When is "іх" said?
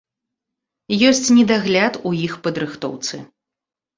2.25-2.33